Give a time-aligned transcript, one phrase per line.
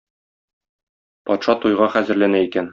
[1.31, 2.69] Патша туйга хәзерләнә икән.